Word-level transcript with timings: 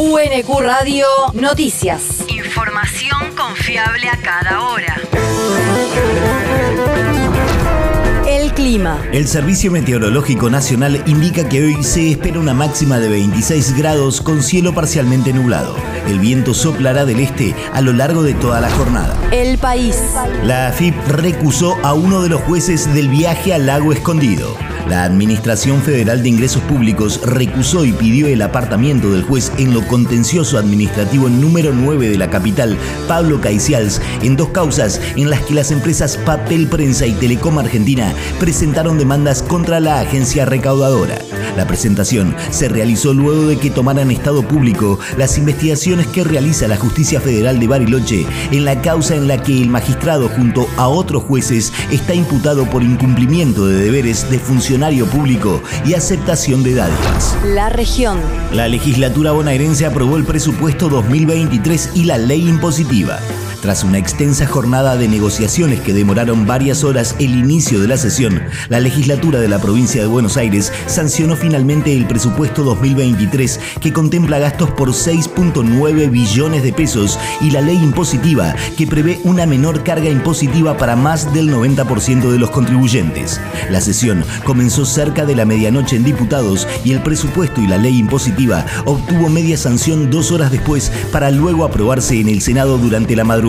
UNQ 0.00 0.60
Radio 0.60 1.06
Noticias. 1.34 2.24
Información 2.28 3.34
confiable 3.36 4.08
a 4.08 4.16
cada 4.22 4.62
hora. 4.62 4.94
El 8.28 8.52
clima. 8.52 9.02
El 9.10 9.26
Servicio 9.26 9.72
Meteorológico 9.72 10.50
Nacional 10.50 11.02
indica 11.06 11.48
que 11.48 11.64
hoy 11.64 11.82
se 11.82 12.12
espera 12.12 12.38
una 12.38 12.54
máxima 12.54 13.00
de 13.00 13.08
26 13.08 13.76
grados 13.76 14.20
con 14.20 14.44
cielo 14.44 14.72
parcialmente 14.72 15.32
nublado. 15.32 15.74
El 16.06 16.20
viento 16.20 16.54
soplará 16.54 17.04
del 17.04 17.18
este 17.18 17.56
a 17.72 17.80
lo 17.80 17.92
largo 17.92 18.22
de 18.22 18.34
toda 18.34 18.60
la 18.60 18.70
jornada. 18.70 19.16
El 19.32 19.58
país. 19.58 19.96
La 20.44 20.68
AFIP 20.68 20.94
recusó 21.08 21.76
a 21.82 21.94
uno 21.94 22.22
de 22.22 22.28
los 22.28 22.40
jueces 22.42 22.94
del 22.94 23.08
viaje 23.08 23.52
al 23.52 23.66
lago 23.66 23.92
escondido. 23.92 24.56
La 24.88 25.04
Administración 25.04 25.82
Federal 25.82 26.22
de 26.22 26.30
Ingresos 26.30 26.62
Públicos 26.62 27.20
recusó 27.22 27.84
y 27.84 27.92
pidió 27.92 28.26
el 28.26 28.40
apartamiento 28.40 29.10
del 29.10 29.22
juez 29.22 29.52
en 29.58 29.74
lo 29.74 29.86
contencioso 29.86 30.56
administrativo 30.56 31.28
número 31.28 31.74
9 31.74 32.08
de 32.08 32.16
la 32.16 32.30
capital, 32.30 32.78
Pablo 33.06 33.38
Caicials, 33.38 34.00
en 34.22 34.36
dos 34.36 34.48
causas 34.48 34.98
en 35.16 35.28
las 35.28 35.42
que 35.42 35.52
las 35.52 35.72
empresas 35.72 36.16
Papel 36.16 36.68
Prensa 36.68 37.06
y 37.06 37.12
Telecom 37.12 37.58
Argentina 37.58 38.14
presentaron 38.40 38.96
demandas 38.96 39.42
contra 39.42 39.78
la 39.78 40.00
agencia 40.00 40.46
recaudadora. 40.46 41.18
La 41.58 41.66
presentación 41.66 42.34
se 42.50 42.68
realizó 42.68 43.12
luego 43.12 43.46
de 43.48 43.58
que 43.58 43.70
tomaran 43.70 44.10
estado 44.10 44.46
público 44.46 44.98
las 45.16 45.36
investigaciones 45.36 46.06
que 46.06 46.24
realiza 46.24 46.68
la 46.68 46.76
Justicia 46.76 47.20
Federal 47.20 47.58
de 47.58 47.66
Bariloche 47.66 48.26
en 48.52 48.64
la 48.64 48.80
causa 48.80 49.16
en 49.16 49.28
la 49.28 49.42
que 49.42 49.60
el 49.60 49.68
magistrado 49.68 50.28
junto 50.28 50.66
a 50.76 50.88
otros 50.88 51.24
jueces 51.24 51.72
está 51.90 52.14
imputado 52.14 52.64
por 52.70 52.82
incumplimiento 52.82 53.66
de 53.66 53.82
deberes 53.82 54.30
de 54.30 54.38
funcionario 54.78 55.06
público 55.06 55.60
y 55.84 55.94
aceptación 55.94 56.62
de 56.62 56.76
dádivas. 56.76 57.36
La 57.44 57.68
región. 57.68 58.20
La 58.52 58.68
legislatura 58.68 59.32
bonaerense 59.32 59.86
aprobó 59.86 60.16
el 60.16 60.24
presupuesto 60.24 60.88
2023 60.88 61.90
y 61.94 62.04
la 62.04 62.16
ley 62.16 62.48
impositiva. 62.48 63.18
Tras 63.60 63.82
una 63.82 63.98
extensa 63.98 64.46
jornada 64.46 64.96
de 64.96 65.08
negociaciones 65.08 65.80
que 65.80 65.92
demoraron 65.92 66.46
varias 66.46 66.84
horas 66.84 67.16
el 67.18 67.36
inicio 67.36 67.80
de 67.80 67.88
la 67.88 67.96
sesión, 67.96 68.40
la 68.68 68.78
legislatura 68.78 69.40
de 69.40 69.48
la 69.48 69.60
provincia 69.60 70.00
de 70.00 70.06
Buenos 70.06 70.36
Aires 70.36 70.72
sancionó 70.86 71.34
finalmente 71.34 71.92
el 71.92 72.06
presupuesto 72.06 72.62
2023 72.62 73.58
que 73.80 73.92
contempla 73.92 74.38
gastos 74.38 74.70
por 74.70 74.90
6.9 74.90 76.08
billones 76.08 76.62
de 76.62 76.72
pesos 76.72 77.18
y 77.40 77.50
la 77.50 77.60
ley 77.60 77.76
impositiva 77.82 78.54
que 78.76 78.86
prevé 78.86 79.20
una 79.24 79.44
menor 79.44 79.82
carga 79.82 80.08
impositiva 80.08 80.76
para 80.76 80.94
más 80.94 81.34
del 81.34 81.52
90% 81.52 82.30
de 82.30 82.38
los 82.38 82.50
contribuyentes. 82.50 83.40
La 83.70 83.80
sesión 83.80 84.24
comenzó 84.44 84.84
cerca 84.84 85.26
de 85.26 85.34
la 85.34 85.44
medianoche 85.44 85.96
en 85.96 86.04
diputados 86.04 86.68
y 86.84 86.92
el 86.92 87.02
presupuesto 87.02 87.60
y 87.60 87.66
la 87.66 87.78
ley 87.78 87.98
impositiva 87.98 88.64
obtuvo 88.84 89.28
media 89.28 89.56
sanción 89.56 90.10
dos 90.10 90.30
horas 90.30 90.52
después 90.52 90.92
para 91.10 91.32
luego 91.32 91.64
aprobarse 91.64 92.20
en 92.20 92.28
el 92.28 92.40
Senado 92.40 92.78
durante 92.78 93.16
la 93.16 93.24
madrugada 93.24 93.47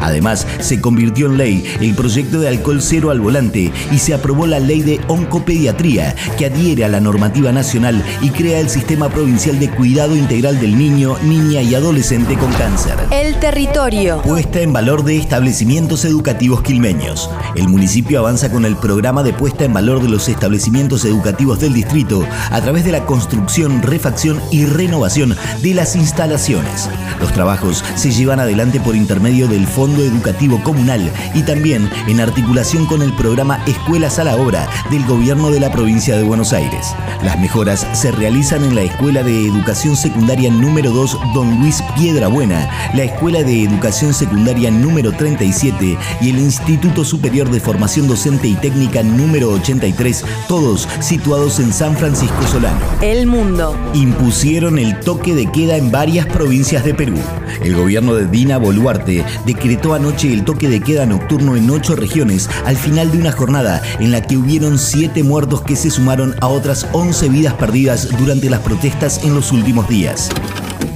Además, 0.00 0.46
se 0.60 0.80
convirtió 0.80 1.26
en 1.26 1.36
ley 1.36 1.64
el 1.80 1.94
proyecto 1.94 2.40
de 2.40 2.48
alcohol 2.48 2.80
cero 2.82 3.10
al 3.10 3.20
volante 3.20 3.72
y 3.92 3.98
se 3.98 4.14
aprobó 4.14 4.46
la 4.46 4.58
ley 4.58 4.82
de 4.82 5.00
oncopediatría, 5.08 6.14
que 6.36 6.46
adhiere 6.46 6.84
a 6.84 6.88
la 6.88 7.00
normativa 7.00 7.52
nacional 7.52 8.02
y 8.22 8.30
crea 8.30 8.60
el 8.60 8.68
sistema 8.68 9.08
provincial 9.08 9.58
de 9.60 9.70
cuidado 9.70 10.16
integral 10.16 10.60
del 10.60 10.76
niño, 10.76 11.16
niña 11.22 11.62
y 11.62 11.74
adolescente 11.74 12.34
con 12.34 12.52
cáncer. 12.52 12.96
El 13.10 13.38
territorio. 13.38 14.22
Puesta 14.22 14.60
en 14.60 14.72
valor 14.72 15.04
de 15.04 15.16
establecimientos 15.16 16.04
educativos 16.04 16.62
quilmeños. 16.62 17.30
El 17.54 17.68
municipio 17.68 18.18
avanza 18.18 18.50
con 18.50 18.64
el 18.64 18.76
programa 18.76 19.22
de 19.22 19.32
puesta 19.32 19.64
en 19.64 19.72
valor 19.72 20.02
de 20.02 20.08
los 20.08 20.28
establecimientos 20.28 21.04
educativos 21.04 21.60
del 21.60 21.74
distrito 21.74 22.24
a 22.50 22.60
través 22.60 22.84
de 22.84 22.92
la 22.92 23.04
construcción, 23.06 23.82
refacción 23.82 24.40
y 24.50 24.64
renovación 24.64 25.36
de 25.62 25.74
las 25.74 25.96
instalaciones. 25.96 26.88
Los 27.20 27.32
trabajos 27.32 27.84
se 27.96 28.10
llevan 28.10 28.40
adelante 28.40 28.80
por 28.80 28.96
internet 28.96 29.19
medio 29.20 29.48
del 29.48 29.66
Fondo 29.66 30.02
Educativo 30.02 30.60
Comunal 30.62 31.10
y 31.34 31.42
también 31.42 31.88
en 32.08 32.20
articulación 32.20 32.86
con 32.86 33.02
el 33.02 33.12
programa 33.14 33.62
Escuelas 33.66 34.18
a 34.18 34.24
la 34.24 34.36
Obra 34.36 34.68
del 34.90 35.04
Gobierno 35.06 35.50
de 35.50 35.60
la 35.60 35.70
Provincia 35.70 36.16
de 36.16 36.22
Buenos 36.22 36.52
Aires. 36.52 36.94
Las 37.22 37.38
mejoras 37.38 37.86
se 37.92 38.10
realizan 38.10 38.64
en 38.64 38.74
la 38.74 38.82
Escuela 38.82 39.22
de 39.22 39.46
Educación 39.46 39.96
Secundaria 39.96 40.50
número 40.50 40.90
2 40.90 41.18
Don 41.34 41.60
Luis 41.60 41.82
Piedrabuena, 41.96 42.68
la 42.94 43.04
Escuela 43.04 43.42
de 43.42 43.64
Educación 43.64 44.14
Secundaria 44.14 44.70
número 44.70 45.12
37 45.12 45.98
y 46.20 46.30
el 46.30 46.38
Instituto 46.38 47.04
Superior 47.04 47.50
de 47.50 47.60
Formación 47.60 48.08
Docente 48.08 48.48
y 48.48 48.54
Técnica 48.54 49.02
número 49.02 49.50
83, 49.50 50.24
todos 50.48 50.88
situados 51.00 51.60
en 51.60 51.72
San 51.72 51.96
Francisco 51.96 52.42
Solano. 52.46 52.80
El 53.00 53.26
mundo. 53.26 53.76
Impusieron 53.94 54.78
el 54.78 54.98
toque 55.00 55.34
de 55.34 55.50
queda 55.50 55.76
en 55.76 55.90
varias 55.90 56.26
provincias 56.26 56.84
de 56.84 56.94
Perú. 56.94 57.16
El 57.62 57.76
gobierno 57.76 58.14
de 58.14 58.26
Dina 58.26 58.58
Boluarte 58.58 59.09
decretó 59.46 59.94
anoche 59.94 60.32
el 60.32 60.44
toque 60.44 60.68
de 60.68 60.80
queda 60.80 61.06
nocturno 61.06 61.56
en 61.56 61.68
ocho 61.70 61.96
regiones 61.96 62.48
al 62.64 62.76
final 62.76 63.10
de 63.10 63.18
una 63.18 63.32
jornada 63.32 63.82
en 63.98 64.12
la 64.12 64.22
que 64.22 64.36
hubieron 64.36 64.78
siete 64.78 65.22
muertos 65.22 65.62
que 65.62 65.76
se 65.76 65.90
sumaron 65.90 66.34
a 66.40 66.48
otras 66.48 66.88
11 66.92 67.28
vidas 67.28 67.54
perdidas 67.54 68.08
durante 68.18 68.50
las 68.50 68.60
protestas 68.60 69.24
en 69.24 69.34
los 69.34 69.52
últimos 69.52 69.88
días. 69.88 70.30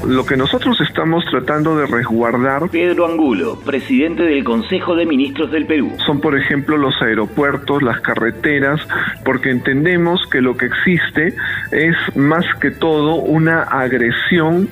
Lo 0.07 0.27
que 0.27 0.37
nosotros 0.37 0.79
estamos 0.83 1.25
tratando 1.31 1.77
de 1.77 1.87
resguardar. 1.87 2.69
Pedro 2.69 3.07
Angulo, 3.07 3.59
presidente 3.65 4.23
del 4.23 4.45
Consejo 4.45 4.95
de 4.95 5.07
Ministros 5.07 5.51
del 5.51 5.67
Perú. 5.67 5.93
Son, 6.05 6.21
por 6.21 6.39
ejemplo, 6.39 6.77
los 6.77 6.95
aeropuertos, 7.01 7.83
las 7.83 8.01
carreteras, 8.03 8.81
porque 9.25 9.51
entendemos 9.51 10.21
que 10.31 10.43
lo 10.43 10.59
que 10.59 10.67
existe 10.67 11.35
es 11.73 11.97
más 12.17 12.45
que 12.61 12.71
todo 12.71 13.15
una 13.17 13.63
agresión 13.63 14.69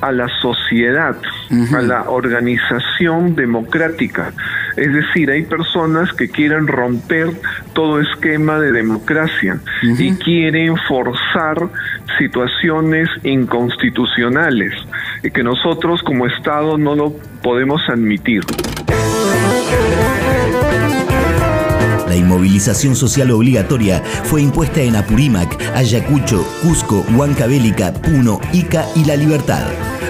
a 0.00 0.12
la 0.12 0.28
sociedad, 0.40 1.16
a 1.74 1.82
la 1.82 2.10
organización 2.10 3.34
democrática. 3.34 4.32
Es 4.76 4.92
decir, 4.92 5.30
hay 5.30 5.44
personas 5.44 6.12
que 6.12 6.28
quieren 6.28 6.66
romper 6.66 7.30
todo 7.72 8.00
esquema 8.00 8.58
de 8.58 8.72
democracia 8.72 9.58
y 9.82 10.12
quieren 10.16 10.76
forzar 10.88 11.68
situaciones 12.18 13.08
inconstitucionales 13.22 14.72
y 15.22 15.30
que 15.30 15.42
nosotros 15.42 16.02
como 16.02 16.26
Estado 16.26 16.76
no 16.78 16.94
lo 16.94 17.12
podemos 17.42 17.80
admitir. 17.88 18.42
La 22.08 22.16
inmovilización 22.16 22.94
social 22.94 23.30
obligatoria 23.30 24.02
fue 24.24 24.42
impuesta 24.42 24.80
en 24.80 24.96
Apurímac, 24.96 25.58
Ayacucho, 25.74 26.46
Cusco, 26.62 27.04
Huancavelica, 27.14 27.92
Puno, 27.92 28.40
Ica 28.52 28.86
y 28.94 29.04
La 29.04 29.16
Libertad. 29.16 29.64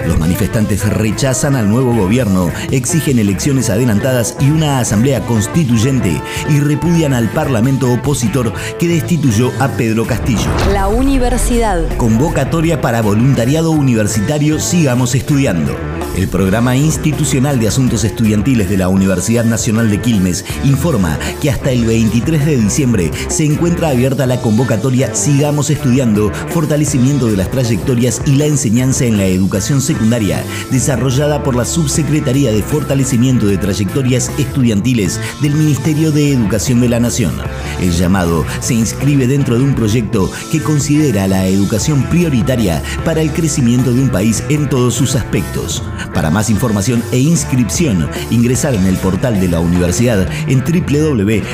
Los 0.05 0.19
manifestantes 0.19 0.87
rechazan 0.87 1.55
al 1.55 1.69
nuevo 1.69 1.93
gobierno, 1.93 2.51
exigen 2.71 3.19
elecciones 3.19 3.69
adelantadas 3.69 4.37
y 4.39 4.49
una 4.49 4.79
asamblea 4.79 5.21
constituyente 5.21 6.21
y 6.49 6.59
repudian 6.59 7.13
al 7.13 7.29
parlamento 7.29 7.91
opositor 7.91 8.53
que 8.79 8.87
destituyó 8.87 9.51
a 9.59 9.69
Pedro 9.69 10.05
Castillo. 10.05 10.49
La 10.71 10.87
universidad. 10.87 11.83
Convocatoria 11.97 12.79
para 12.79 13.01
voluntariado 13.01 13.71
universitario 13.71 14.59
Sigamos 14.59 15.15
Estudiando. 15.15 15.75
El 16.17 16.27
Programa 16.29 16.75
Institucional 16.75 17.59
de 17.59 17.67
Asuntos 17.67 18.03
Estudiantiles 18.03 18.71
de 18.71 18.77
la 18.77 18.89
Universidad 18.89 19.45
Nacional 19.45 19.91
de 19.91 20.01
Quilmes 20.01 20.45
informa 20.63 21.19
que 21.43 21.51
hasta 21.51 21.69
el 21.69 21.85
23 21.85 22.43
de 22.43 22.57
diciembre 22.57 23.11
se 23.27 23.45
encuentra 23.45 23.89
abierta 23.89 24.25
la 24.25 24.41
convocatoria 24.41 25.13
Sigamos 25.13 25.69
Estudiando, 25.69 26.31
fortalecimiento 26.49 27.27
de 27.27 27.37
las 27.37 27.51
trayectorias 27.51 28.23
y 28.25 28.33
la 28.33 28.47
enseñanza 28.47 29.05
en 29.05 29.17
la 29.17 29.25
educación 29.25 29.79
secundaria, 29.79 30.43
desarrollada 30.71 31.43
por 31.43 31.55
la 31.55 31.65
Subsecretaría 31.65 32.51
de 32.51 32.63
Fortalecimiento 32.63 33.45
de 33.45 33.59
Trayectorias 33.59 34.31
Estudiantiles 34.39 35.19
del 35.43 35.53
Ministerio 35.53 36.11
de 36.11 36.31
Educación 36.31 36.81
de 36.81 36.89
la 36.89 36.99
Nación. 36.99 37.35
El 37.79 37.91
llamado 37.91 38.43
se 38.59 38.73
inscribe 38.73 39.27
dentro 39.27 39.55
de 39.55 39.63
un 39.63 39.75
proyecto 39.75 40.31
que 40.51 40.63
considera 40.63 41.27
la 41.27 41.45
educación 41.45 42.01
prioritaria 42.09 42.81
para 43.05 43.21
el 43.21 43.31
crecimiento 43.31 43.93
de 43.93 44.01
un 44.01 44.09
país 44.09 44.43
en 44.49 44.67
todos 44.67 44.95
sus 44.95 45.13
aspectos. 45.13 45.83
Para 46.13 46.29
más 46.31 46.49
información 46.49 47.03
e 47.11 47.19
inscripción, 47.19 48.09
ingresar 48.29 48.73
en 48.73 48.85
el 48.85 48.97
portal 48.97 49.39
de 49.39 49.47
la 49.47 49.59
universidad 49.59 50.27
en 50.47 50.59
www.unq.edu.ar. 50.59 51.47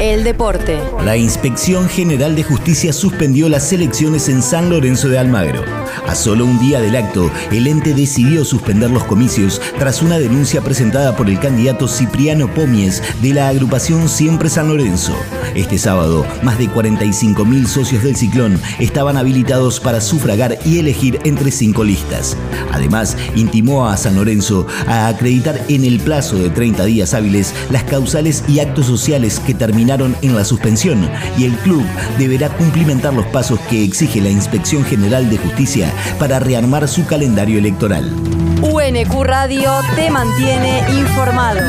El 0.00 0.24
deporte. 0.24 0.80
La 1.04 1.16
Inspección 1.16 1.88
General 1.88 2.34
de 2.34 2.42
Justicia 2.42 2.92
suspendió 2.92 3.48
las 3.48 3.72
elecciones 3.72 4.28
en 4.28 4.42
San 4.42 4.70
Lorenzo 4.70 5.08
de 5.08 5.18
Almagro. 5.18 5.62
A 6.06 6.14
solo 6.14 6.44
un 6.44 6.58
día 6.58 6.80
del 6.80 6.96
acto, 6.96 7.30
el 7.50 7.66
ente 7.66 7.94
decidió 7.94 8.44
suspender 8.44 8.90
los 8.90 9.04
comicios 9.04 9.60
tras 9.78 10.02
una 10.02 10.18
denuncia 10.18 10.60
presentada 10.60 11.16
por 11.16 11.28
el 11.28 11.38
candidato 11.38 11.88
Cipriano 11.88 12.52
Pomies 12.52 13.02
de 13.20 13.34
la 13.34 13.48
agrupación 13.48 14.08
Siempre 14.08 14.48
San 14.48 14.68
Lorenzo. 14.68 15.14
Este 15.54 15.78
sábado, 15.78 16.26
más 16.42 16.58
de 16.58 16.68
45.000 16.68 17.66
socios 17.66 18.02
del 18.02 18.16
Ciclón 18.16 18.60
estaban 18.78 19.16
habilitados 19.16 19.80
para 19.80 20.00
sufragar 20.00 20.58
y 20.64 20.78
elegir 20.78 21.20
entre 21.24 21.50
cinco 21.58 21.84
listas. 21.84 22.36
Además, 22.72 23.16
intimó 23.34 23.88
a 23.88 23.96
San 23.96 24.16
Lorenzo 24.16 24.66
a 24.86 25.08
acreditar 25.08 25.60
en 25.68 25.84
el 25.84 26.00
plazo 26.00 26.36
de 26.36 26.50
30 26.50 26.84
días 26.84 27.14
hábiles 27.14 27.54
las 27.70 27.84
causales 27.84 28.44
y 28.48 28.60
actos 28.60 28.86
sociales 28.86 29.40
que 29.40 29.54
terminaron 29.54 30.16
en 30.22 30.34
la 30.34 30.44
suspensión 30.44 31.08
y 31.36 31.44
el 31.44 31.52
club 31.58 31.84
deberá 32.18 32.48
cumplimentar 32.48 33.12
los 33.12 33.26
pasos 33.26 33.58
que 33.68 33.84
exige 33.84 34.20
la 34.20 34.30
Inspección 34.30 34.84
General 34.84 35.28
de 35.28 35.38
Justicia 35.38 35.92
para 36.18 36.38
rearmar 36.38 36.88
su 36.88 37.04
calendario 37.06 37.58
electoral. 37.58 38.10
UNQ 38.62 39.22
Radio 39.22 39.72
te 39.94 40.10
mantiene 40.10 40.82
informado. 40.90 41.60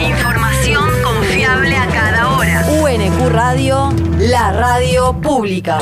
Información 0.00 0.84
confiable 1.02 1.76
a 1.76 1.86
cada 1.86 2.36
hora. 2.36 2.66
UNQ 2.82 3.28
Radio, 3.30 3.92
la 4.18 4.52
radio 4.52 5.12
pública. 5.20 5.78